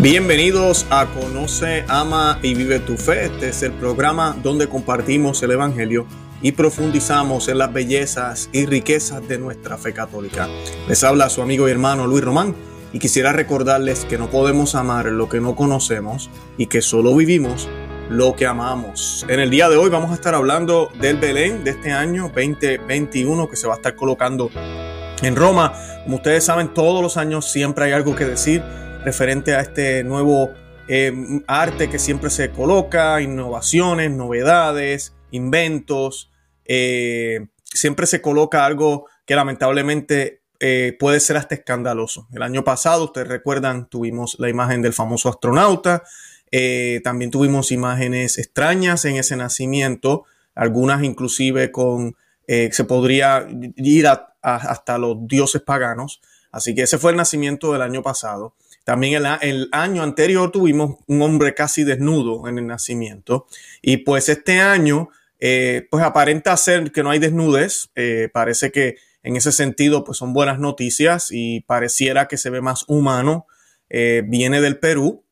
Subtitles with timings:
[0.00, 3.24] Bienvenidos a Conoce, Ama y Vive tu Fe.
[3.24, 6.06] Este es el programa donde compartimos el Evangelio
[6.40, 10.48] y profundizamos en las bellezas y riquezas de nuestra fe católica.
[10.86, 12.54] Les habla su amigo y hermano Luis Román
[12.92, 17.68] y quisiera recordarles que no podemos amar lo que no conocemos y que solo vivimos
[18.08, 19.26] lo que amamos.
[19.28, 23.50] En el día de hoy vamos a estar hablando del Belén de este año 2021
[23.50, 24.48] que se va a estar colocando
[25.22, 25.72] en Roma.
[26.04, 28.62] Como ustedes saben, todos los años siempre hay algo que decir
[29.08, 30.50] referente a este nuevo
[30.86, 31.10] eh,
[31.46, 36.30] arte que siempre se coloca, innovaciones, novedades, inventos.
[36.66, 42.28] Eh, siempre se coloca algo que lamentablemente eh, puede ser hasta escandaloso.
[42.34, 46.02] El año pasado, ustedes recuerdan, tuvimos la imagen del famoso astronauta.
[47.02, 52.14] también tuvimos imágenes extrañas en ese nacimiento, algunas inclusive con,
[52.46, 54.06] se podría ir
[54.42, 56.20] hasta los dioses paganos.
[56.52, 58.54] Así que ese fue el nacimiento del año pasado.
[58.88, 63.46] También el, año anterior tuvimos un hombre casi desnudo en el nacimiento.
[63.82, 67.90] Y pues este año, eh, pues aparenta ser que no hay desnudes.
[67.96, 72.62] Eh, parece que en ese sentido, pues son buenas noticias y pareciera que se ve
[72.62, 73.46] más humano.
[73.90, 75.22] Eh, viene del Perú,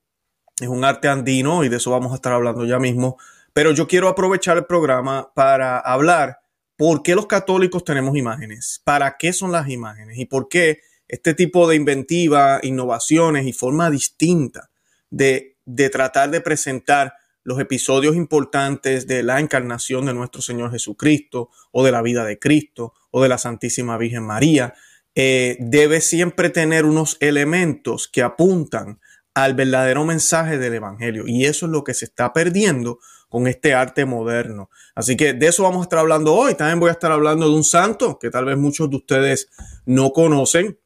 [0.61, 3.17] es un arte andino y de eso vamos a estar hablando ya mismo.
[3.55, 6.41] Pero yo quiero aprovechar el programa para hablar
[6.77, 11.35] por qué los católicos tenemos imágenes, para qué son las imágenes y por qué este
[11.35, 14.71] tipo de inventiva, innovaciones y forma distinta
[15.11, 15.57] de,
[15.91, 21.93] tratar de presentar los episodios importantes de la encarnación de nuestro Señor Jesucristo o de
[21.93, 24.75] la vida de Cristo o de la Santísima Virgen María,
[25.15, 29.01] eh, debe siempre tener unos elementos que apuntan
[29.33, 31.25] al verdadero mensaje del Evangelio.
[31.27, 32.99] Y eso es lo que se está perdiendo
[33.29, 34.71] con este arte moderno.
[34.95, 36.55] Así que de eso vamos a estar hablando hoy.
[36.55, 39.51] También voy a estar hablando de un santo que tal vez muchos de ustedes
[39.85, 40.79] no conocen,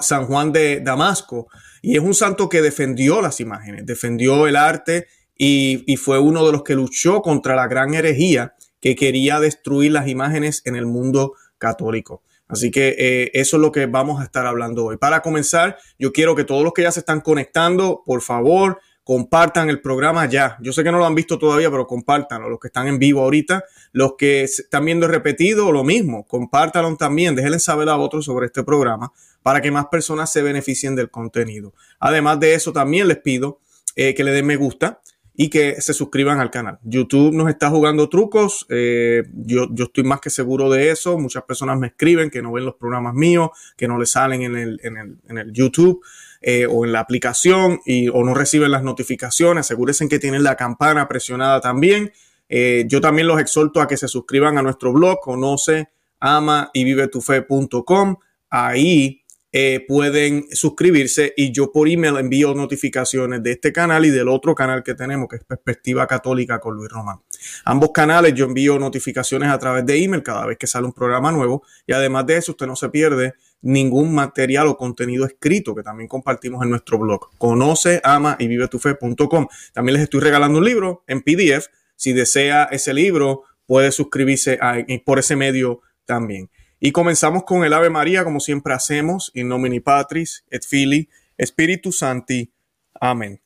[0.00, 1.48] San Juan de Damasco,
[1.82, 5.06] y es un santo que defendió las imágenes, defendió el arte
[5.38, 10.08] y, fue uno de los que luchó contra la gran herejía que quería destruir las
[10.08, 12.22] imágenes en el mundo católico.
[12.48, 14.96] Así que eh, eso es lo que vamos a estar hablando hoy.
[14.96, 19.70] Para comenzar, yo quiero que todos los que ya se están conectando, por favor, compartan
[19.70, 20.56] el programa ya.
[20.60, 22.48] Yo sé que no lo han visto todavía, pero compártanlo.
[22.48, 27.36] Los que están en vivo ahorita, los que están viendo repetido, lo mismo, compártanlo también.
[27.36, 29.12] Déjenle saber a otros sobre este programa
[29.46, 31.72] para que más personas se beneficien del contenido.
[32.00, 33.60] Además de eso, también les pido
[33.94, 35.00] eh, que le den me gusta
[35.36, 36.80] y que se suscriban al canal.
[36.82, 41.16] YouTube nos está jugando trucos, eh, yo, yo, estoy más que seguro de eso.
[41.16, 44.56] Muchas personas me escriben que no ven los programas míos, que no les salen en
[44.56, 46.04] el, en el, en el YouTube.
[46.42, 50.56] Eh, o en la aplicación y, o no reciben las notificaciones, asegúrense que tienen la
[50.56, 52.12] campana presionada también.
[52.48, 57.08] Yo también los exhorto a que se suscriban a nuestro blog, conoce, ama y vive
[57.08, 58.16] tu fe.com.
[58.50, 64.28] Ahí eh, pueden suscribirse y yo por email envío notificaciones de este canal y del
[64.28, 67.20] otro canal que tenemos, que es Perspectiva Católica con Luis Román.
[67.64, 71.32] Ambos canales yo envío notificaciones a través de email cada vez que sale un programa
[71.32, 75.82] nuevo y además de eso usted no se pierde ningún material o contenido escrito que
[75.82, 77.30] también compartimos en nuestro blog.
[77.38, 79.48] Conoce, ama y vive tu fe.com.
[79.72, 81.68] También les estoy regalando un libro en PDF.
[81.96, 84.58] Si desea ese libro, puede suscribirse
[85.04, 86.50] por ese medio también.
[86.78, 91.08] Y comenzamos con el Ave María, como siempre hacemos, in nomine Patris, et Fili,
[91.40, 92.52] Spiritus Santi.
[93.00, 93.40] Amén.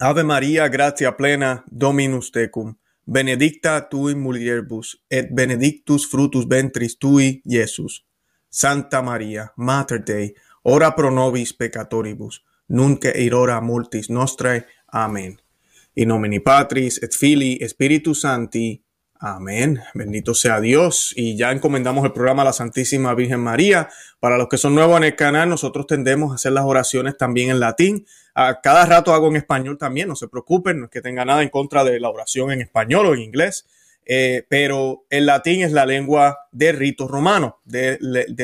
[0.00, 2.74] Ave María, gratia plena, Dominus tecum,
[3.06, 8.06] benedicta tui mulieribus, et benedictus frutus ventris tui, Jesús.
[8.48, 14.66] Santa María, Mater Dei, ora pro nobis peccatoribus, nunc et hora multis nostrae.
[14.86, 15.38] Amén.
[15.96, 18.81] In nomine Patris, et Fili, Spiritus Santi.
[19.24, 19.80] Amén.
[19.94, 21.12] Bendito sea Dios.
[21.14, 23.88] Y ya encomendamos el programa a la Santísima Virgen María.
[24.18, 27.50] Para los que son nuevos en el canal, nosotros tendemos a hacer las oraciones también
[27.50, 28.04] en latín.
[28.34, 31.44] A cada rato hago en español también, no se preocupen, no es que tenga nada
[31.44, 33.64] en contra de la oración en español o en inglés.
[34.06, 37.98] Eh, pero el latín es la lengua de rito romano, de,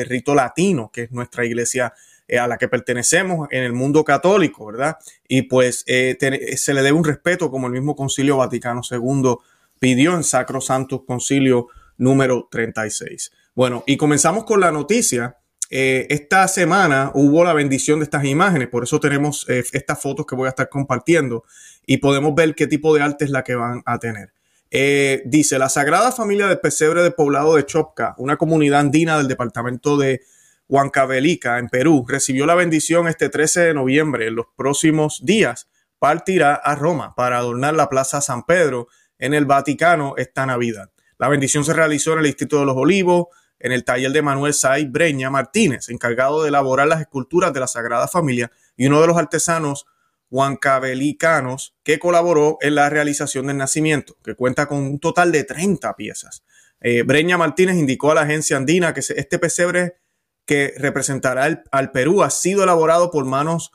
[0.07, 1.93] rito latino, que es nuestra iglesia
[2.25, 4.97] eh, a la que pertenecemos en el mundo católico, ¿verdad?
[5.27, 6.15] Y pues eh,
[6.55, 9.35] se le debe un respeto como el mismo Concilio Vaticano II
[9.79, 11.67] pidió en Sacro Santo Concilio
[11.97, 13.31] número 36.
[13.55, 15.37] Bueno, y comenzamos con la noticia.
[15.69, 20.25] Eh, esta semana hubo la bendición de estas imágenes, por eso tenemos eh, estas fotos
[20.25, 21.43] que voy a estar compartiendo
[21.85, 24.33] y podemos ver qué tipo de arte es la que van a tener.
[24.71, 29.27] Eh, dice, la Sagrada Familia del Pesebre del Poblado de Chopca, una comunidad andina del
[29.27, 30.21] departamento de
[30.67, 34.27] Huancavelica, en Perú, recibió la bendición este 13 de noviembre.
[34.27, 35.67] En los próximos días
[35.97, 38.87] partirá a Roma para adornar la Plaza San Pedro
[39.19, 40.89] en el Vaticano esta Navidad.
[41.19, 43.27] La bendición se realizó en el Instituto de los Olivos,
[43.59, 47.67] en el taller de Manuel Saiz Breña Martínez, encargado de elaborar las esculturas de la
[47.67, 49.85] Sagrada Familia, y uno de los artesanos
[50.31, 55.95] huancavelicanos que colaboró en la realización del nacimiento, que cuenta con un total de 30
[55.95, 56.43] piezas.
[56.79, 59.97] Eh, Breña Martínez indicó a la agencia andina que este pesebre
[60.45, 63.71] que representará al Perú ha sido elaborado por manos,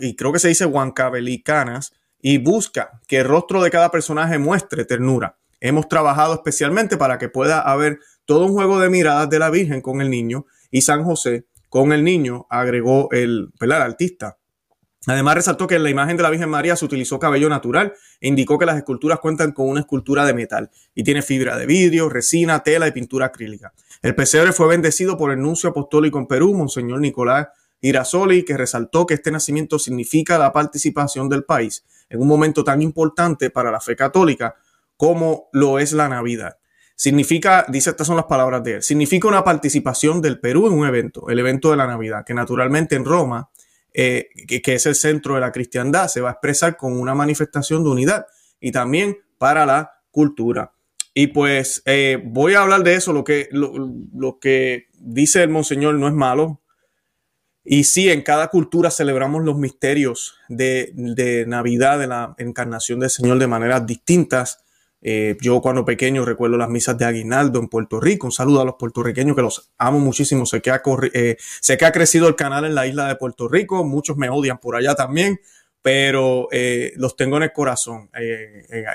[0.00, 4.84] y creo que se dice huancavelicanas, y busca que el rostro de cada personaje muestre
[4.84, 5.38] ternura.
[5.60, 9.80] Hemos trabajado especialmente para que pueda haber todo un juego de miradas de la Virgen
[9.80, 14.38] con el niño y San José con el niño, agregó el, artista.
[15.06, 18.28] Además, resaltó que en la imagen de la Virgen María se utilizó cabello natural e
[18.28, 22.08] indicó que las esculturas cuentan con una escultura de metal y tiene fibra de vidrio,
[22.08, 23.72] resina, tela y pintura acrílica.
[24.02, 27.48] El pesebre fue bendecido por el nuncio apostólico en Perú, Monseñor Nicolás
[27.80, 32.82] Irasoli, que resaltó que este nacimiento significa la participación del país en un momento tan
[32.82, 34.56] importante para la fe católica
[34.96, 36.58] como lo es la Navidad.
[36.96, 40.86] Significa, dice, estas son las palabras de él, significa una participación del Perú en un
[40.86, 43.50] evento, el evento de la Navidad, que naturalmente en Roma,
[43.94, 47.84] eh, que, es el centro de la cristiandad, se va a expresar con una manifestación
[47.84, 48.26] de unidad
[48.60, 50.72] y también para la cultura.
[51.14, 55.94] Y pues eh, voy a hablar de eso, lo que, lo, que dice el Monseñor
[55.94, 56.60] no es malo,
[57.70, 63.38] y sí, en cada cultura celebramos los misterios de, Navidad, de la encarnación del Señor
[63.38, 64.64] de maneras distintas.
[65.02, 68.26] Eh, yo cuando pequeño recuerdo las misas de Aguinaldo en Puerto Rico.
[68.26, 70.46] Un saludo a los puertorriqueños que los amo muchísimo.
[70.46, 70.80] Sé que ha,
[71.12, 71.36] eh,
[71.92, 73.84] crecido el canal en la isla de Puerto Rico.
[73.84, 75.38] Muchos me odian por allá también,
[75.82, 78.08] pero eh, los tengo en el corazón.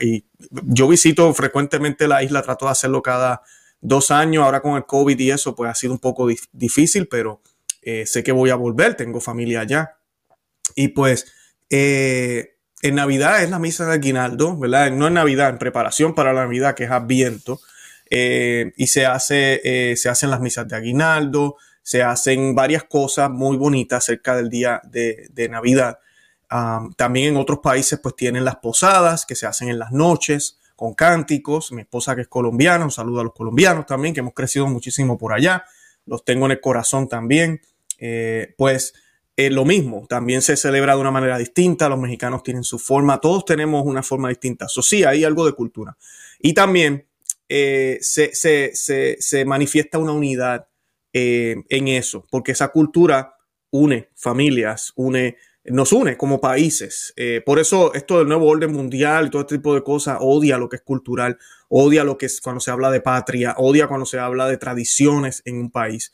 [0.01, 0.25] y
[0.63, 3.43] yo visito frecuentemente la isla, trato de hacerlo cada
[3.81, 4.43] dos años.
[4.43, 7.39] Ahora con el COVID y eso, pues ha sido un poco difícil, pero
[8.05, 8.95] sé que voy a volver.
[8.95, 9.97] Tengo familia allá.
[10.75, 11.31] Y pues
[11.69, 14.91] en Navidad es la misa de Aguinaldo, ¿verdad?
[14.91, 17.61] No en Navidad, en preparación para la Navidad, que es Adviento.
[18.09, 23.29] Eh, y se, hace, eh, se hacen las misas de Aguinaldo, se hacen varias cosas
[23.31, 25.97] muy bonitas cerca del día de, Navidad.
[26.95, 30.93] también en otros países pues tienen las posadas que se hacen en las noches con
[30.93, 31.71] cánticos.
[31.71, 35.17] Mi esposa que es colombiana, un saludo a los colombianos también, que hemos crecido muchísimo
[35.17, 35.63] por allá.
[36.05, 37.61] Los tengo en el corazón también.
[38.05, 38.93] Eh, pues
[39.37, 43.21] eh, lo mismo, también se celebra de una manera distinta, los mexicanos tienen su forma,
[43.21, 44.65] todos tenemos una forma distinta.
[44.65, 45.97] Eso sí, hay algo de cultura.
[46.39, 47.07] Y también
[47.47, 50.67] eh, se, manifiesta una unidad
[51.13, 53.37] eh, en eso, porque esa cultura
[53.71, 57.13] une familias, une, nos une como países.
[57.45, 60.67] por eso esto del nuevo orden mundial y todo este tipo de cosas odia lo
[60.67, 61.39] que es cultural,
[61.69, 65.41] odia lo que es cuando se habla de patria, odia cuando se habla de tradiciones
[65.45, 66.11] en un país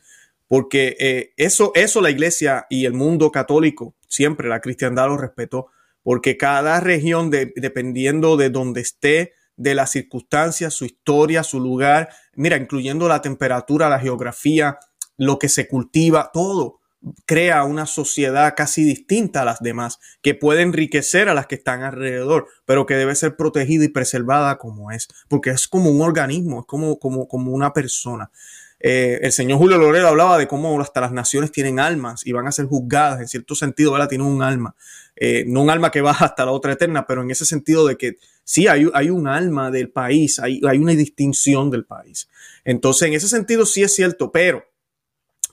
[0.50, 5.68] porque eh, eso, eso la iglesia y el mundo católico, siempre la cristiandad lo respetó,
[6.02, 12.58] porque cada región, dependiendo de donde esté, de las circunstancias, su historia, su lugar, mira,
[12.58, 14.80] incluyendo la temperatura, la geografía,
[15.18, 16.80] lo que se cultiva, todo
[17.26, 21.84] crea una sociedad casi distinta a las demás, que puede enriquecer a las que están
[21.84, 26.62] alrededor, pero que debe ser protegida y preservada como es, porque es como un organismo,
[26.62, 28.32] es como, como, como una persona.
[28.80, 32.48] Eh, el señor Julio Lorero hablaba de cómo hasta las naciones tienen almas y van
[32.48, 34.08] a ser juzgadas, en cierto sentido, ¿verdad?
[34.08, 34.76] Tienen un alma,
[35.18, 37.98] eh, no un alma que va hasta la otra eterna, pero en ese sentido de
[37.98, 42.30] que sí hay, un alma del país, hay, una distinción del país.
[42.64, 44.66] Entonces, en ese sentido sí es cierto, pero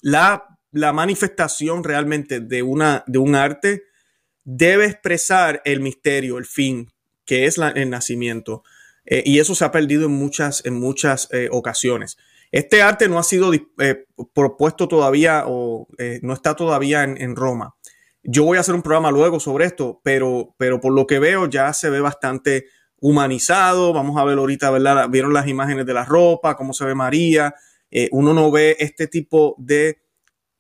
[0.03, 3.83] la, la manifestación realmente de, una, de un arte
[4.45, 6.93] debe expresar el misterio, el fin,
[7.25, 8.63] que es el nacimiento.
[9.05, 12.17] Eh, y eso se ha perdido en muchas, en muchas ocasiones.
[12.53, 17.75] Este arte no ha sido eh, propuesto todavía o eh, no está todavía en, Roma.
[18.23, 21.49] Yo voy a hacer un programa luego sobre esto, pero, pero por lo que veo
[21.49, 22.67] ya se ve bastante
[23.01, 23.93] humanizado.
[23.93, 25.09] Vamos a ver ahorita, ¿verdad?
[25.09, 27.55] Vieron las imágenes de la ropa, cómo se ve María.
[27.91, 30.03] Eh, uno no ve este tipo de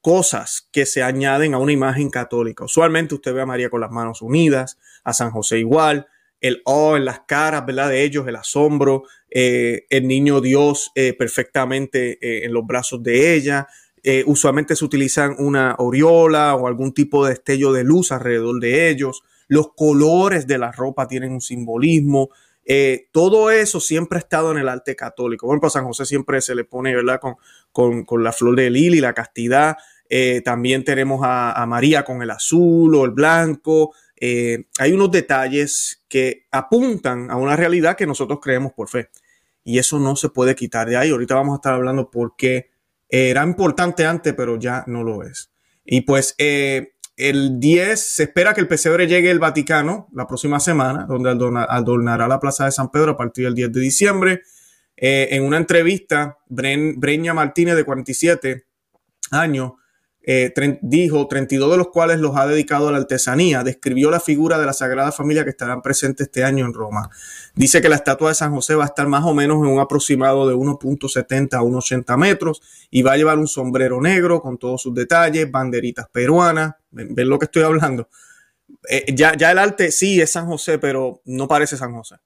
[0.00, 2.64] cosas que se añaden a una imagen católica.
[2.64, 6.06] Usualmente usted ve a María con las manos unidas, a San José igual,
[6.40, 7.90] el oh en las caras, ¿verdad?
[7.90, 13.34] De ellos, el asombro, eh, el niño Dios eh, perfectamente eh, en los brazos de
[13.34, 13.66] ella.
[14.26, 19.22] usualmente se utilizan una oriola o algún tipo de destello de luz alrededor de ellos.
[19.48, 22.30] Los colores de la ropa tienen un simbolismo.
[23.10, 25.46] todo eso siempre ha estado en el arte católico.
[25.46, 27.20] Bueno, pues a San José siempre se le pone, ¿verdad?
[27.72, 29.76] Con, con, la flor de lili, la castidad.
[30.44, 33.92] también tenemos a, a María con el azul o el blanco.
[34.18, 39.10] Eh, hay unos detalles que apuntan a una realidad que nosotros creemos por fe.
[39.64, 41.10] Y eso no se puede quitar de ahí.
[41.10, 42.70] Ahorita vamos a estar hablando por qué
[43.08, 45.50] era importante antes, pero ya no lo es.
[45.84, 50.60] Y pues eh, el 10 se espera que el pesebre llegue al Vaticano la próxima
[50.60, 54.42] semana, donde adornará la Plaza de San Pedro a partir del 10 de diciembre.
[54.96, 58.66] Eh, en una entrevista, Breña Martínez, de 47
[59.30, 59.72] años,
[60.28, 60.52] eh,
[60.82, 63.62] dijo 32 de los cuales los ha dedicado a la artesanía.
[63.62, 67.08] Describió la figura de la Sagrada Familia que estarán presentes este año en Roma.
[67.54, 69.78] Dice que la estatua de San José va a estar más o menos en un
[69.78, 74.82] aproximado de 1.70 a 1.80 metros y va a llevar un sombrero negro con todos
[74.82, 76.74] sus detalles, banderitas peruanas.
[76.90, 78.08] ¿Ven, lo que estoy hablando?
[78.88, 82.16] Eh, ya, ya el arte sí es San José, pero no parece San José.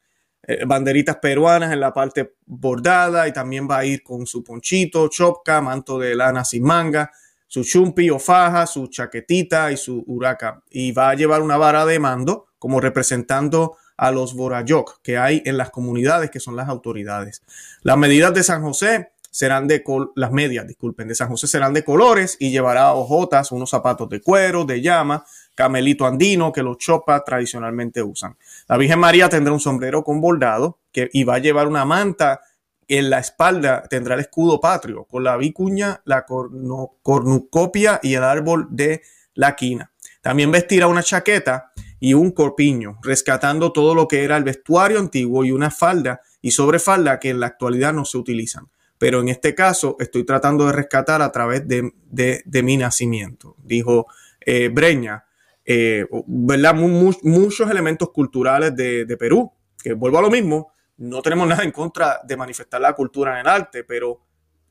[0.42, 5.08] Eh, banderitas peruanas en la parte bordada y también va a ir con su ponchito,
[5.08, 7.10] chopca, manto de lana sin manga
[7.50, 10.62] su chumpi o faja, su chaquetita y su huraca.
[10.70, 15.42] Y va a llevar una vara de mando como representando a los borayok que hay
[15.44, 17.42] en las comunidades que son las autoridades.
[17.82, 19.82] Las medidas de San José serán de
[20.14, 24.20] las medias, disculpen, de San José serán de colores y llevará hojotas, unos zapatos de
[24.20, 25.24] cuero, de llama,
[25.56, 28.36] camelito andino que los chopas tradicionalmente usan.
[28.68, 32.42] La Virgen María tendrá un sombrero con bordado que, y va a llevar una manta
[32.98, 38.66] en la espalda tendrá el escudo patrio con la vicuña, la cornucopia y el árbol
[38.70, 39.02] de
[39.34, 39.92] la quina.
[40.20, 45.44] También vestirá una chaqueta y un corpiño, rescatando todo lo que era el vestuario antiguo
[45.44, 48.68] y una falda y sobrefalda que en la actualidad no se utilizan.
[48.98, 54.06] Pero en este caso estoy tratando de rescatar a través de, mi nacimiento, dijo
[54.44, 55.24] eh, Breña.
[55.64, 61.72] Eh, muchos elementos culturales de Perú, que vuelvo a lo mismo, no tenemos nada en
[61.72, 64.20] contra de manifestar la cultura en el arte, pero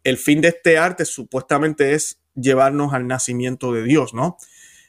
[0.04, 4.38] el fin de este arte supuestamente es llevarnos al nacimiento de Dios, ¿no?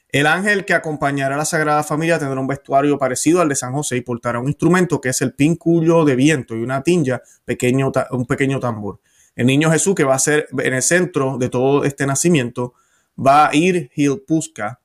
[0.09, 3.73] El ángel que acompañará a la Sagrada Familia tendrá un vestuario parecido al de San
[3.73, 7.91] José y portará un instrumento que es el pínculo de viento y una tinja, pequeño,
[8.11, 8.99] un pequeño tambor.
[9.35, 12.75] El niño Jesús, que va a ser en el centro de todo este nacimiento,
[13.17, 14.79] va a ir hilpusca,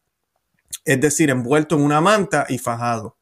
[0.84, 3.15] es decir, envuelto en una manta y fajado.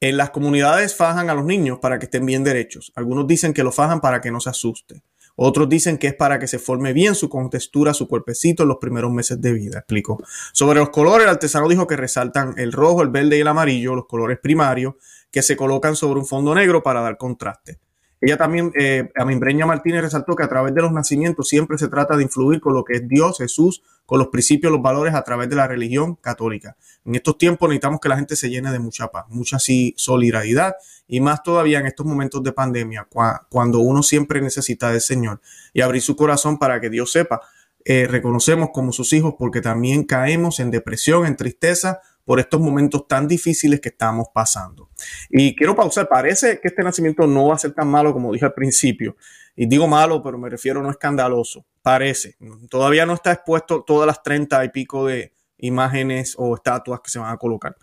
[0.00, 2.92] En las comunidades fajan a los niños para que estén bien derechos.
[2.96, 5.02] Algunos dicen que lo fajan para que no se asuste.
[5.36, 8.78] Otros dicen que es para que se forme bien su contextura, su cuerpecito en los
[8.78, 9.78] primeros meses de vida.
[9.78, 10.18] Explico.
[10.52, 13.94] Sobre los colores, el artesano dijo que resaltan el rojo, el verde y el amarillo,
[13.94, 14.94] los colores primarios,
[15.30, 17.78] que se colocan sobre un fondo negro para dar contraste.
[18.20, 21.88] Ella también, eh, a Mimbreña Martínez, resaltó que a través de los nacimientos siempre se
[21.88, 25.22] trata de influir con lo que es Dios, Jesús, con los principios, los valores a
[25.22, 26.76] través de la religión católica.
[27.04, 29.58] En estos tiempos necesitamos que la gente se llene de mucha paz, mucha
[29.96, 30.76] solidaridad
[31.08, 33.08] y más todavía en estos momentos de pandemia,
[33.50, 35.40] cuando uno siempre necesita del Señor
[35.74, 37.42] y abrir su corazón para que Dios sepa.
[37.84, 43.06] Eh, reconocemos como sus hijos porque también caemos en depresión, en tristeza por estos momentos
[43.06, 44.90] tan difíciles que estamos pasando.
[45.30, 48.44] Y quiero pausar, parece que este nacimiento no va a ser tan malo como dije
[48.44, 49.16] al principio.
[49.54, 51.64] Y digo malo, pero me refiero no escandaloso.
[51.86, 52.36] Parece.
[52.68, 57.20] Todavía no está expuesto todas las treinta y pico de imágenes o estatuas que se
[57.20, 57.76] van a colocar.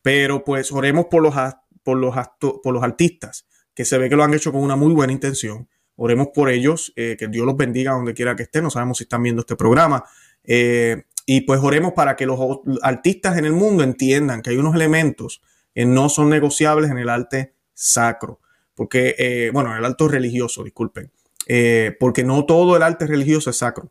[0.00, 1.34] Pero pues oremos por los,
[1.82, 4.94] por los, por los artistas, que se ve que lo han hecho con una muy
[4.94, 5.68] buena intención.
[5.96, 8.62] Oremos por ellos, eh, que Dios los bendiga donde quiera que estén.
[8.62, 10.06] No sabemos si están viendo este programa.
[10.42, 12.40] Eh, y pues oremos para que los
[12.80, 15.42] artistas en el mundo entiendan que hay unos elementos
[15.74, 18.40] que no son negociables en el arte sacro.
[18.74, 21.12] Porque, eh, bueno, en el arte religioso, disculpen.
[21.52, 23.90] Eh, porque no todo el arte religioso es sacro.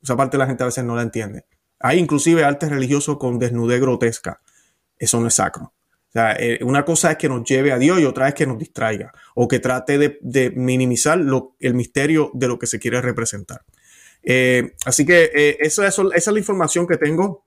[0.00, 1.44] Esa parte la gente a veces no la entiende.
[1.80, 4.40] Hay inclusive arte religioso con desnudez grotesca.
[4.96, 5.64] Eso no es sacro.
[5.64, 8.46] O sea, eh, una cosa es que nos lleve a Dios y otra es que
[8.46, 11.18] nos distraiga o que trate de, minimizar
[11.58, 13.62] el misterio de lo que se quiere representar.
[14.22, 17.44] Eh, así que esa es la información que tengo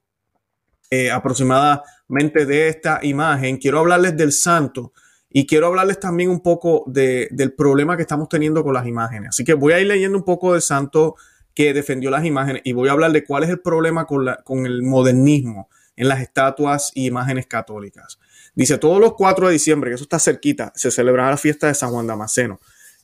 [1.09, 3.55] aproximadamente de esta imagen.
[3.55, 4.91] Quiero hablarles del santo
[5.35, 9.29] y quiero hablarles también un poco del problema que estamos teniendo con las imágenes.
[9.29, 11.15] Así que voy a ir leyendo un poco del santo
[11.55, 14.37] que defendió las imágenes y voy a hablar de cuál es el problema con, la,
[14.43, 18.19] con el modernismo en las estatuas y imágenes católicas.
[18.53, 21.73] Dice, todos los 4 de diciembre, que eso está cerquita, se celebrará la fiesta de
[21.73, 22.59] San Juan Damasceno.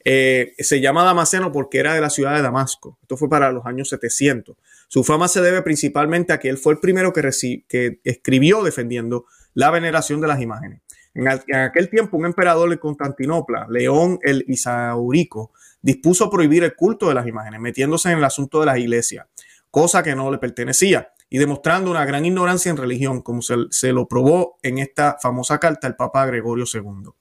[0.06, 3.00] Eh, se llama Damasceno porque era de la ciudad de Damasco.
[3.02, 4.56] Esto fue para los años 700.
[4.88, 9.72] Su fama se debe principalmente a que él fue el primero que escribió defendiendo la
[9.72, 10.82] veneración de las imágenes.
[11.14, 15.52] En, aquel tiempo, un emperador de Constantinopla, León el Isaurico,
[15.82, 19.28] dispuso prohibir el culto de las imágenes, metiéndose en el asunto de la iglesia,
[19.72, 23.92] cosa que no le pertenecía, y demostrando una gran ignorancia en religión, como se, se
[23.92, 27.12] lo probó en esta famosa carta el Papa Gregorio II.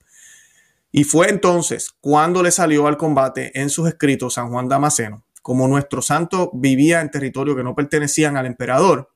[0.91, 5.23] Y fue entonces cuando le salió al combate en sus escritos San Juan Damasceno.
[5.41, 9.11] Como nuestro santo vivía en territorio que no pertenecían al emperador,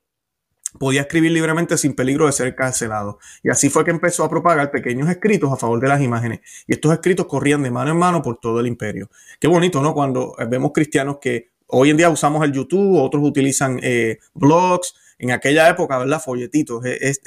[0.79, 3.19] podía escribir libremente sin peligro de ser cancelado.
[3.43, 6.41] Y así fue que empezó a propagar pequeños escritos a favor de las imágenes.
[6.67, 9.09] Y estos escritos corrían de mano en mano por todo el imperio.
[9.39, 9.93] Qué bonito, ¿no?
[9.93, 15.31] Cuando vemos cristianos que hoy en día usamos el YouTube, otros utilizan eh, blogs, en
[15.31, 16.21] aquella época, ¿verdad?
[16.21, 17.21] Folletitos, es,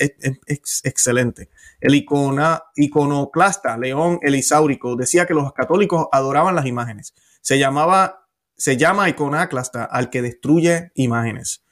[0.84, 1.48] excelente.
[1.80, 7.14] El icona, iconoclasta León Elisáurico decía que los católicos adoraban las imágenes.
[7.40, 11.62] Se llamaba, se llama iconoclasta al que destruye imágenes.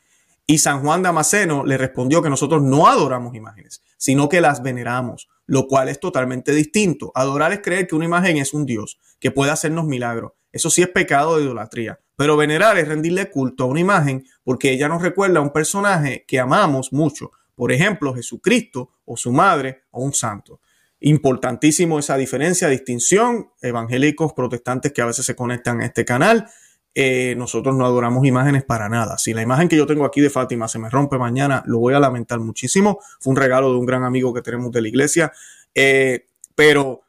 [0.46, 5.28] Y San Juan Damasceno le respondió que nosotros no adoramos imágenes, sino que las veneramos,
[5.46, 7.12] lo cual es totalmente distinto.
[7.14, 10.32] Adorar es creer que una imagen es un Dios que puede hacernos milagros.
[10.52, 11.98] Eso sí es pecado de idolatría.
[12.16, 16.24] Pero venerar es rendirle culto a una imagen porque ella nos recuerda a un personaje
[16.28, 17.32] que amamos mucho.
[17.54, 20.60] Por ejemplo, Jesucristo o su madre o un santo.
[21.00, 23.50] Importantísimo esa diferencia, distinción.
[23.60, 26.48] Evangélicos, protestantes que a veces se conectan a este canal.
[26.94, 29.18] Eh, nosotros no adoramos imágenes para nada.
[29.18, 31.94] Si la imagen que yo tengo aquí de Fátima se me rompe mañana, lo voy
[31.94, 33.00] a lamentar muchísimo.
[33.20, 35.32] Fue un regalo de un gran amigo que tenemos de la iglesia.
[35.74, 37.04] Eh, pero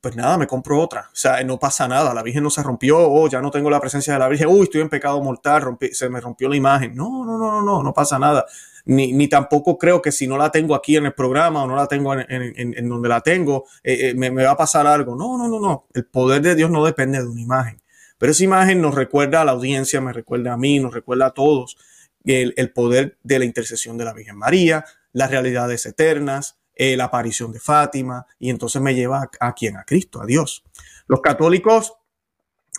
[0.00, 1.10] pues nada, me compro otra.
[1.12, 2.14] O sea, no pasa nada.
[2.14, 4.62] La Virgen no se rompió, oh, ya no tengo la presencia de la Virgen, uy,
[4.62, 6.94] estoy en pecado mortal, se me rompió la imagen.
[6.94, 8.46] No, no, no, no, no, no pasa nada.
[8.84, 11.76] Ni, ni tampoco creo que si no la tengo aquí en el programa o no
[11.76, 15.14] la tengo en, donde la tengo, eh, eh, me, me, va a pasar algo.
[15.14, 15.86] No, no, no, no.
[15.92, 17.81] El poder de Dios no depende de una imagen.
[18.22, 21.30] Pero esa imagen nos recuerda a la audiencia, me recuerda a mí, nos recuerda a
[21.32, 21.76] todos
[22.24, 27.50] el, poder de la intercesión de la Virgen María, las realidades eternas, eh, la aparición
[27.50, 30.62] de Fátima, y entonces me lleva a quién, a Cristo, a Dios.
[31.08, 31.94] Los católicos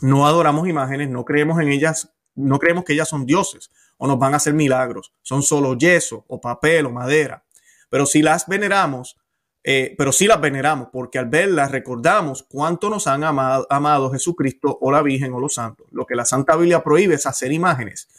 [0.01, 4.17] no adoramos imágenes, no creemos en ellas, no creemos que ellas son dioses o nos
[4.17, 7.43] van a hacer milagros, son solo yeso o papel o madera.
[7.89, 9.17] Pero si las veneramos,
[9.63, 14.77] eh, pero sí las veneramos porque al verlas recordamos cuánto nos han amado, amado, Jesucristo
[14.82, 15.88] o la Virgen o los santos.
[15.91, 18.10] Lo que la Santa Biblia prohíbe es hacer imágenes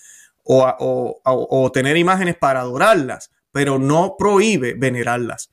[0.42, 5.50] o, o, tener imágenes para adorarlas, pero no prohíbe venerarlas.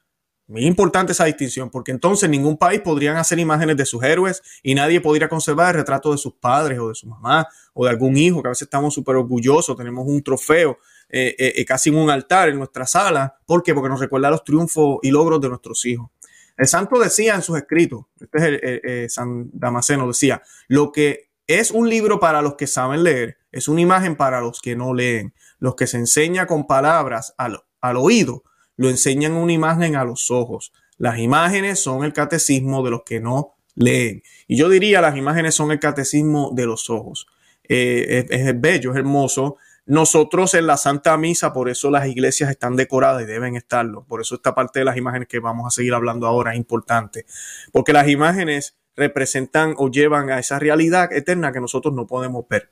[0.47, 4.75] Muy importante esa distinción, porque entonces ningún país podrían hacer imágenes de sus héroes y
[4.75, 8.17] nadie podría conservar el retrato de sus padres o de su mamá o de algún
[8.17, 10.77] hijo, que a veces estamos súper orgullosos, tenemos un trofeo,
[11.11, 13.37] eh, eh, eh, casi un altar en nuestra sala.
[13.45, 13.73] ¿Por qué?
[13.73, 16.09] Porque nos recuerda los triunfos y logros de nuestros hijos.
[16.57, 21.71] El santo decía en sus escritos, este es el, San Damasceno, decía, lo que es
[21.71, 25.33] un libro para los que saben leer, es una imagen para los que no leen,
[25.59, 28.43] los que se enseña con palabras al, al oído
[28.81, 30.73] lo enseñan una imagen a los ojos.
[30.97, 34.23] Las imágenes son el catecismo de los que no leen.
[34.47, 37.27] Y yo diría, las imágenes son el catecismo de los ojos.
[37.63, 39.57] Es, es, bello, es hermoso.
[39.91, 44.05] Nosotros en la Santa Misa, por eso las iglesias están decoradas y deben estarlo.
[44.05, 47.25] Por eso esta parte de las imágenes que vamos a seguir hablando ahora es importante.
[47.73, 52.69] Porque las imágenes representan o llevan a esa realidad eterna que nosotros no podemos ver.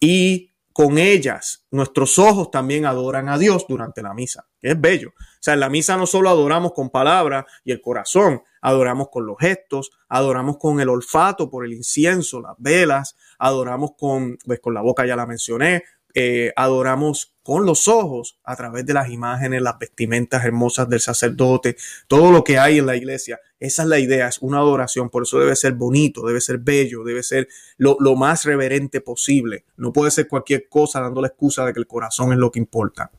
[0.00, 5.10] Y con ellas nuestros ojos también adoran a Dios durante la misa, es bello.
[5.10, 9.26] O sea, en la misa no solo adoramos con palabras y el corazón, adoramos con
[9.26, 14.72] los gestos, adoramos con el olfato por el incienso, las velas, adoramos con, pues con
[14.72, 19.62] la boca ya la mencioné, eh, adoramos con los ojos a través de las imágenes,
[19.62, 23.40] las vestimentas hermosas del sacerdote, todo lo que hay en la iglesia.
[23.58, 27.02] Esa es la idea, es una adoración, por eso debe ser bonito, debe ser bello,
[27.04, 27.48] debe ser
[27.78, 29.64] lo, más reverente posible.
[29.76, 32.60] No puede ser cualquier cosa dando la excusa de que el corazón es lo que
[32.60, 33.10] importa.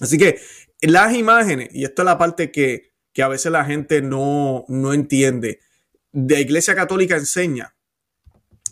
[0.00, 0.38] Así que
[0.82, 4.92] las imágenes, y esta es la parte que, que a veces la gente no, no
[4.92, 5.60] entiende,
[6.12, 7.75] la Iglesia Católica enseña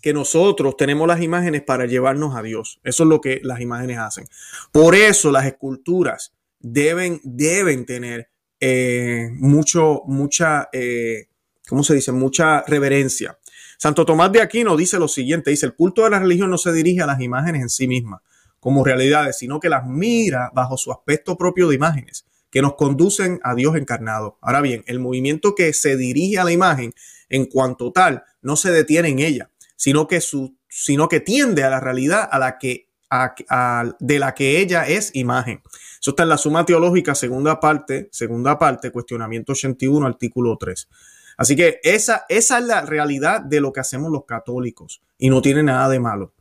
[0.04, 2.78] que nosotros tenemos las imágenes para llevarnos a Dios.
[2.84, 4.26] Eso es lo que las imágenes hacen.
[4.70, 8.28] Por eso las esculturas deben, deben tener
[8.60, 11.28] eh, mucho, mucha, eh,
[11.66, 12.12] ¿cómo se dice?
[12.12, 13.38] Mucha reverencia.
[13.78, 16.74] Santo Tomás de Aquino dice lo siguiente, dice, el culto de la religión no se
[16.74, 18.20] dirige a las imágenes en sí mismas
[18.60, 23.40] como realidades, sino que las mira bajo su aspecto propio de imágenes que nos conducen
[23.42, 24.36] a Dios encarnado.
[24.42, 26.92] Ahora bien, el movimiento que se dirige a la imagen
[27.30, 29.50] en cuanto tal no se detiene en ella,
[29.84, 34.32] sino que, su, sino que tiende a la realidad a la que, a, de la
[34.32, 35.60] que ella es imagen.
[36.00, 40.88] Eso está en la Suma Teológica, segunda parte, segunda parte, cuestionamiento 81, artículo 3.
[41.36, 45.42] Así que esa, esa es la realidad de lo que hacemos los católicos y no
[45.42, 46.32] tiene nada de malo.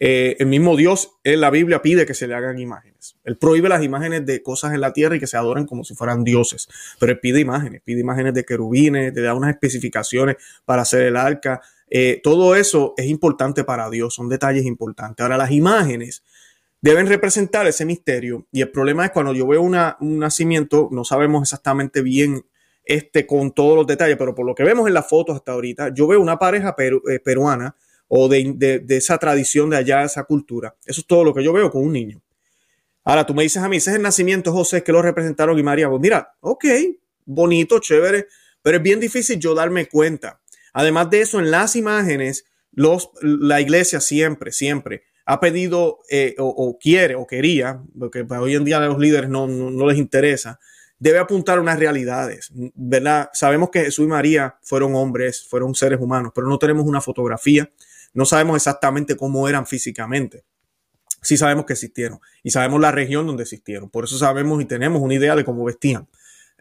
[0.00, 3.16] Eh, el mismo Dios en la Biblia pide que se le hagan imágenes.
[3.22, 5.94] Él prohíbe las imágenes de cosas en la tierra y que se adoren como si
[5.94, 6.68] fueran dioses.
[6.98, 10.34] Pero él pide imágenes, pide imágenes de querubines, te da unas especificaciones
[10.64, 15.22] para hacer el arca, eh, todo eso es importante para Dios, son detalles importantes.
[15.22, 16.22] Ahora, las imágenes
[16.80, 21.04] deben representar ese misterio y el problema es cuando yo veo una, un nacimiento, no
[21.04, 22.44] sabemos exactamente bien
[22.84, 25.92] este con todos los detalles, pero por lo que vemos en las fotos hasta ahorita,
[25.94, 27.76] yo veo una pareja eh, peruana
[28.08, 30.74] o de, esa tradición de allá, esa cultura.
[30.86, 32.22] Eso es todo lo que yo veo con un niño.
[33.04, 35.62] Ahora, tú me dices a mí, ese es el nacimiento, José, que lo representaron y
[35.62, 35.88] María.
[35.88, 36.64] Pues mira, ok,
[37.26, 38.28] bonito, chévere,
[38.62, 40.40] pero es bien difícil yo darme cuenta
[40.72, 46.78] Además de eso, en las imágenes, los, la iglesia siempre, siempre ha pedido eh, o,
[46.80, 50.58] quiere o quería, porque hoy en día a los líderes no, no, no, les interesa,
[50.98, 53.28] debe apuntar a unas realidades, ¿verdad?
[53.34, 57.70] Sabemos que Jesús y María fueron hombres, fueron seres humanos, pero no tenemos una fotografía,
[58.14, 60.44] no sabemos exactamente cómo eran físicamente.
[61.20, 63.90] sí sabemos que existieron y sabemos la región donde existieron.
[63.90, 66.08] Por eso sabemos y tenemos una idea de cómo vestían.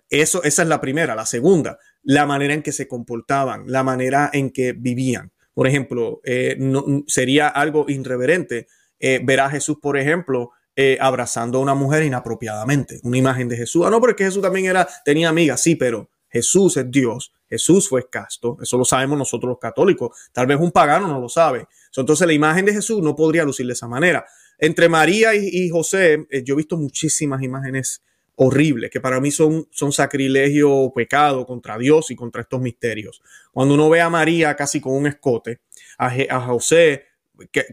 [0.09, 1.15] Eso, esa es la primera.
[1.15, 5.31] La segunda, la manera en que se comportaban, la manera en que vivían.
[5.53, 8.67] Por ejemplo, eh, no, sería algo irreverente
[8.99, 12.99] eh, ver a Jesús, por ejemplo, eh, abrazando a una mujer inapropiadamente.
[13.01, 13.83] Una imagen de Jesús.
[13.85, 17.33] Ah, no, porque Jesús también era, tenía amigas, sí, pero Jesús es Dios.
[17.49, 18.57] Jesús fue casto.
[18.61, 20.15] Eso lo sabemos nosotros los católicos.
[20.31, 21.65] Tal vez un pagano no lo sabe.
[21.95, 24.25] Entonces la imagen de Jesús no podría lucir de esa manera.
[24.59, 28.03] Entre María y, José, yo he visto muchísimas imágenes
[28.39, 33.21] horribles que para mí son, son sacrilegio, pecado contra Dios y contra estos misterios.
[33.51, 35.61] Cuando uno ve a María casi con un escote,
[35.97, 37.05] a, José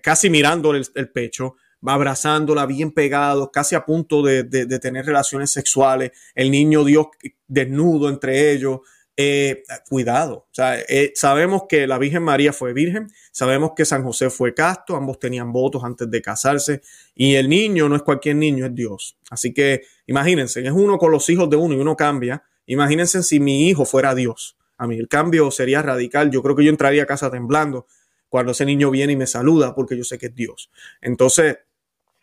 [0.02, 4.44] casi mirándole el, pecho, va abrazándola bien pegado, casi a punto de,
[4.78, 7.08] tener relaciones sexuales, el niño Dios
[7.46, 8.80] desnudo entre ellos,
[9.16, 10.46] eh, cuidado.
[10.50, 14.54] O sea, eh, sabemos que la Virgen María fue virgen, sabemos que San José fue
[14.54, 16.80] casto, ambos tenían votos antes de casarse
[17.14, 19.16] y el niño no es cualquier niño, es Dios.
[19.30, 22.42] Así que imagínense, es uno con los hijos de uno y uno cambia.
[22.66, 24.56] Imagínense si mi hijo fuera Dios.
[24.78, 26.30] A mí el cambio sería radical.
[26.30, 27.86] Yo creo que yo entraría a casa temblando
[28.28, 30.70] cuando ese niño viene y me saluda porque yo sé que es Dios.
[31.00, 31.58] Entonces,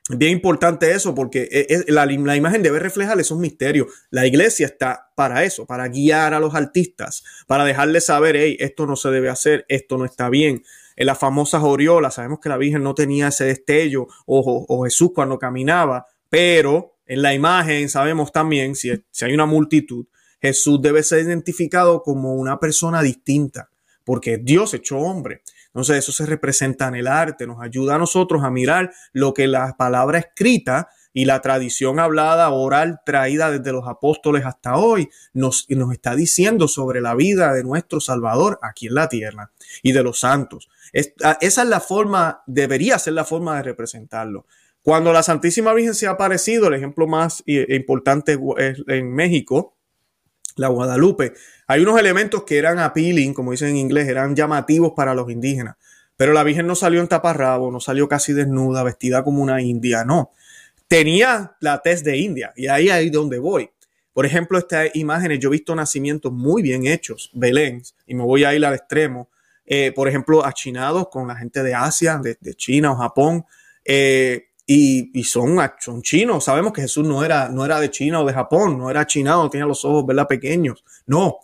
[0.09, 3.87] Bien importante eso porque e, e, la, imagen debe reflejar esos misterios.
[4.09, 8.87] La iglesia está para eso, para guiar a los artistas, para dejarles saber, hey, esto
[8.87, 10.63] no se debe hacer, esto no está bien.
[10.95, 15.11] En las famosas oriolas, sabemos que la Virgen no tenía ese destello o, o Jesús
[15.13, 20.05] cuando caminaba, pero en la imagen sabemos también, si, si hay una multitud,
[20.41, 23.69] Jesús debe ser identificado como una persona distinta,
[24.03, 25.43] porque Dios echó hombre.
[25.73, 29.47] Entonces eso se representa en el arte, nos ayuda a nosotros a mirar lo que
[29.47, 35.65] la palabra escrita y la tradición hablada oral traída desde los apóstoles hasta hoy nos,
[35.69, 40.03] nos está diciendo sobre la vida de nuestro Salvador aquí en la tierra y de
[40.03, 40.69] los santos.
[40.93, 44.45] esa es la forma, debería ser la forma de representarlo.
[44.81, 49.77] Cuando la Santísima Virgen se ha aparecido, el ejemplo más importante es en México,
[50.55, 51.33] la Guadalupe,
[51.67, 55.75] hay unos elementos que eran appealing, como dicen en inglés, eran llamativos para los indígenas.
[56.17, 60.05] Pero la Virgen no salió en taparrabo, no salió casi desnuda, vestida como una india,
[60.05, 60.31] no.
[60.87, 63.69] Tenía la tez de India y ahí es donde voy.
[64.13, 68.43] Por ejemplo, estas imágenes, yo he visto nacimientos muy bien hechos, Belén, y me voy
[68.43, 69.29] a ir al extremo.
[69.65, 73.45] Eh, por ejemplo, achinados con la gente de Asia, de, China o Japón.
[73.85, 76.45] Eh, y, son, son chinos.
[76.45, 79.49] Sabemos que Jesús no era, no era de China o de Japón, no era chinado,
[79.49, 80.27] tenía los ojos ¿verdad?
[80.27, 80.83] pequeños.
[81.05, 81.39] No,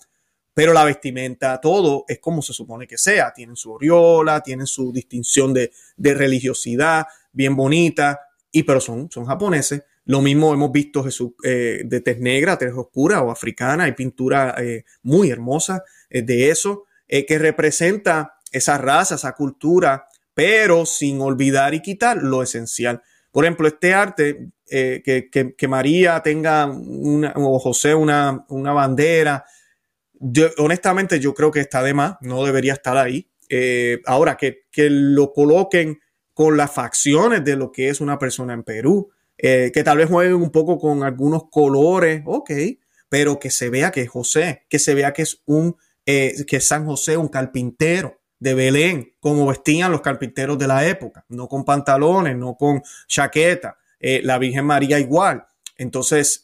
[0.54, 3.34] pero la vestimenta, todo es como se supone que sea.
[3.34, 9.84] Tienen su oriola, tienen su distinción de, religiosidad, bien bonita, y pero son, son japoneses.
[10.06, 13.84] Lo mismo hemos visto Jesús eh, de tez negra, tez oscura o africana.
[13.84, 20.07] Hay pintura eh, muy hermosa eh, de eso, que representa esa raza, esa cultura,
[20.38, 23.02] pero sin olvidar y quitar lo esencial.
[23.32, 29.46] Por ejemplo, este arte, que, María tenga una, o José una, una bandera,
[30.60, 33.32] honestamente, yo creo que está de más, no debería estar ahí.
[33.50, 36.02] Eh, ahora, que, lo coloquen
[36.36, 40.08] con las facciones de lo que es una persona en Perú, eh, que tal vez
[40.08, 42.52] jueguen un poco con algunos colores, ok,
[43.10, 46.60] pero que se vea que es José, que se vea que es un, eh, que
[46.60, 51.66] San José, un carpintero de Belén, como vestían los carpinteros de la época, no con
[51.66, 55.46] pantalones, no con chaqueta, la Virgen María igual.
[55.78, 56.42] Entonces,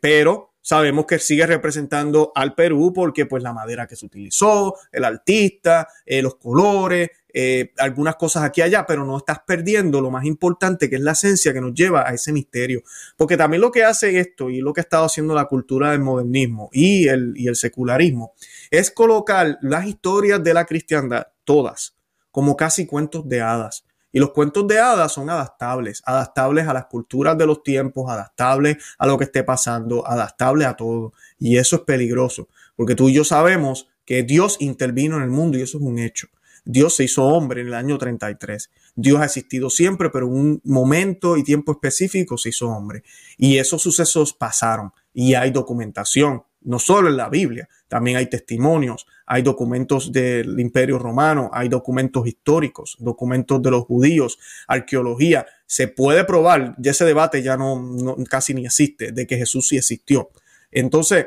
[0.00, 5.04] pero sabemos que sigue representando al Perú porque pues la madera que se utilizó, el
[5.04, 10.10] artista, eh, los colores, eh, algunas cosas aquí y allá, pero no estás perdiendo lo
[10.10, 12.82] más importante que es la esencia que nos lleva a ese misterio.
[13.16, 16.00] Porque también lo que hace esto y lo que ha estado haciendo la cultura del
[16.00, 18.34] modernismo y el, y el secularismo
[18.70, 21.96] es colocar las historias de la cristiandad, todas,
[22.30, 23.84] como casi cuentos de hadas.
[24.12, 28.76] Y los cuentos de hadas son adaptables, adaptables a las culturas de los tiempos, adaptables
[28.98, 31.12] a lo que esté pasando, adaptables a todo.
[31.38, 35.58] Y eso es peligroso, porque tú y yo sabemos que Dios intervino en el mundo
[35.58, 36.28] y eso es un hecho.
[36.64, 38.70] Dios se hizo hombre en el año 33.
[38.94, 43.02] Dios ha existido siempre, pero en un momento y tiempo específico se hizo hombre.
[43.38, 49.06] Y esos sucesos pasaron y hay documentación no solo en la Biblia, también hay testimonios,
[49.26, 55.46] hay documentos del Imperio Romano, hay documentos históricos, documentos de los judíos, arqueología.
[55.66, 59.76] Se puede probar, ya ese debate ya no, casi ni existe, de que Jesús sí
[59.76, 60.30] existió.
[60.70, 61.26] Entonces,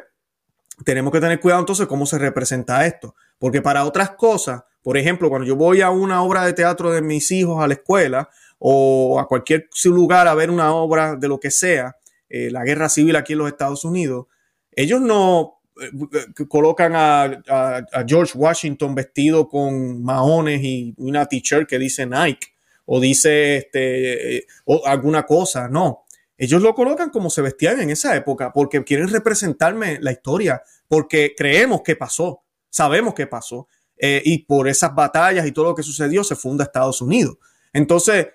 [0.86, 5.30] tenemos que tener cuidado entonces cómo se representa esto, porque para otras cosas, por ejemplo,
[5.30, 9.20] cuando yo voy a una obra de teatro de mis hijos a la escuela o
[9.20, 11.96] a cualquier lugar a ver una obra de lo que sea,
[12.30, 14.28] eh, la guerra civil aquí en los Estados Unidos,
[14.76, 21.80] ellos no eh, eh, colocan a, George Washington vestido con maones y una t-shirt que
[21.80, 22.48] dice Nike
[22.86, 26.06] o dice este, o alguna cosa, no.
[26.38, 31.34] Ellos lo colocan como se vestían en esa época porque quieren representarme la historia, porque
[31.38, 35.84] creemos que pasó, sabemos que pasó, eh, y por esas batallas y todo lo que
[35.84, 37.38] sucedió se funda Estados Unidos.
[37.72, 38.28] Entonces,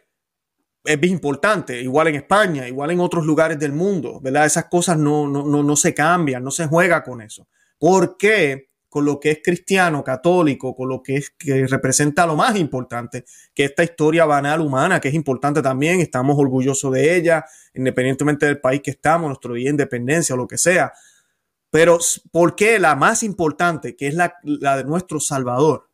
[0.88, 4.46] es bien importante, igual en España, igual en otros lugares del mundo, ¿verdad?
[4.46, 7.46] Esas cosas no, no, no, no se cambian, no se juega con eso.
[7.78, 8.70] ¿Por qué?
[8.88, 13.26] Con lo que es cristiano, católico, con lo que es que representa lo más importante,
[13.54, 18.58] que esta historia banal humana, que es importante también, estamos orgullosos de ella, independientemente del
[18.58, 20.94] país que estamos, nuestro día de independencia o lo que sea.
[21.70, 21.98] Pero
[22.32, 25.87] ¿por qué la más importante, que es la, la de nuestro Salvador,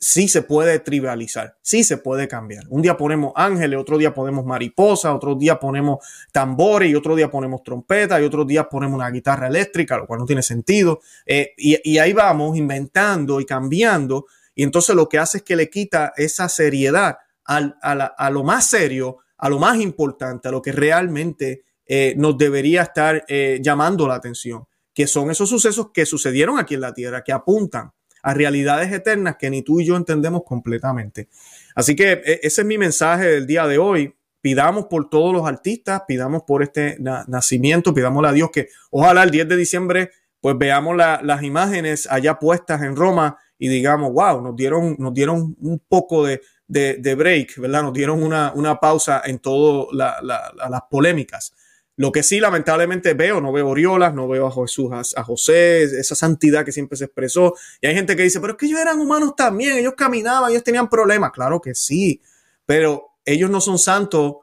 [0.00, 2.64] sí se puede trivializar, sí se puede cambiar.
[2.70, 5.98] Un día ponemos ángeles, otro día ponemos mariposa, otro día ponemos
[6.32, 10.20] tambores y otro día ponemos trompeta y otro día ponemos una guitarra eléctrica, lo cual
[10.20, 11.00] no tiene sentido.
[11.26, 14.24] Eh, y, ahí vamos inventando y cambiando.
[14.54, 19.18] Y entonces lo que hace es que le quita esa seriedad a, lo más serio,
[19.36, 24.14] a lo más importante, a lo que realmente eh, nos debería estar eh, llamando la
[24.14, 28.92] atención, que son esos sucesos que sucedieron aquí en la Tierra, que apuntan a realidades
[28.92, 31.28] eternas que ni tú y yo entendemos completamente.
[31.74, 34.14] Así que e, ese es mi mensaje del día de hoy.
[34.40, 39.30] Pidamos por todos los artistas, pidamos por este nacimiento, pidámosle a Dios que ojalá el
[39.30, 44.56] 10 de diciembre pues veamos las imágenes allá puestas en Roma y digamos, wow, nos
[44.56, 47.82] dieron, nos dieron un poco de, break, ¿verdad?
[47.82, 51.52] Nos dieron una, pausa en todas las polémicas.
[52.00, 56.14] Lo que sí, lamentablemente veo, no veo Oriolas, no veo a Jesús, a, José, esa
[56.14, 57.52] santidad que siempre se expresó.
[57.78, 60.64] Y hay gente que dice, pero es que ellos eran humanos también, ellos caminaban, ellos
[60.64, 61.30] tenían problemas.
[61.30, 62.22] Claro que sí,
[62.64, 64.36] pero ellos no son santos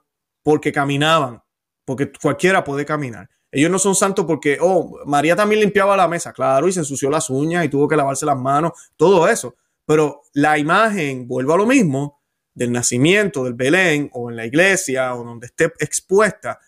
[0.44, 1.42] porque caminaban,
[1.84, 3.28] porque cualquiera puede caminar.
[3.52, 7.10] Ellos no son santos porque, oh, María también limpiaba la mesa, claro, y se ensució
[7.10, 9.56] las uñas y tuvo que lavarse las manos, todo eso.
[9.84, 12.22] Pero la imagen, vuelvo a lo mismo,
[12.54, 16.60] del nacimiento del Belén o en la iglesia o donde esté expuesta,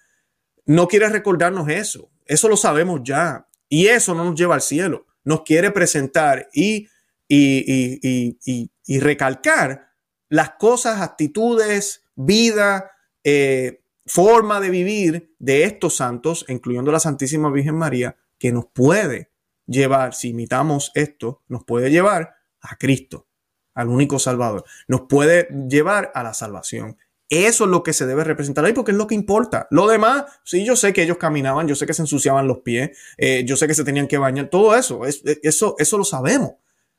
[0.69, 2.11] no quiere recordarnos eso.
[2.27, 3.47] Eso lo sabemos ya.
[3.69, 5.07] Y eso no nos lleva al cielo.
[5.23, 6.87] Nos quiere presentar y,
[7.27, 9.93] y, recalcar
[10.29, 12.91] las cosas, actitudes, vida,
[13.23, 19.31] eh, forma de vivir de estos santos, incluyendo la Santísima Virgen María, que nos puede
[19.65, 23.25] llevar, si imitamos esto, nos puede llevar a Cristo,
[23.73, 24.65] al único Salvador.
[24.87, 26.95] Nos puede llevar a la salvación.
[27.29, 29.67] Eso es lo que se debe representar ahí porque es lo que importa.
[29.69, 32.97] Lo demás, sí, yo sé que ellos caminaban, yo sé que se ensuciaban los pies,
[33.17, 36.53] eh, yo sé que se tenían que bañar, todo eso, es, eso, eso lo sabemos.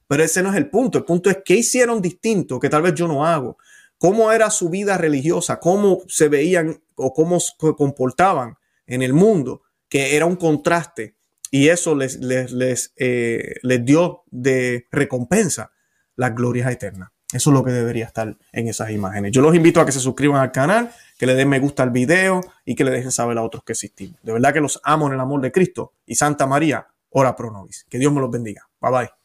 [0.07, 0.99] Pero ese no es el punto.
[0.99, 3.59] El punto es qué hicieron distinto que tal vez yo no hago.
[3.99, 5.61] ¿Cómo era su vida religiosa?
[5.61, 9.63] ¿Cómo se veían o cómo se comportaban en el mundo?
[9.89, 11.17] Que era un contraste
[11.51, 15.73] y eso les, les, les, eh, les dio de recompensa
[16.17, 17.11] las glorias eternas.
[17.33, 19.31] Eso es lo que debería estar en esas imágenes.
[19.33, 21.91] Yo los invito a que se suscriban al canal, que le den me gusta al
[21.91, 24.19] video y que le dejen saber a otros que existimos.
[24.23, 27.53] De verdad que los amo en el amor de Cristo y Santa María, ora pro
[27.53, 27.87] nobis.
[27.89, 28.69] Que Dios me los bendiga.
[28.81, 29.20] Bye bye.